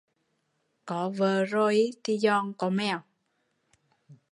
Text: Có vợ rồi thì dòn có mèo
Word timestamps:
Có 0.85 1.09
vợ 1.09 1.45
rồi 1.45 1.89
thì 2.03 2.17
dòn 2.17 2.53
có 2.57 2.69
mèo 2.69 3.01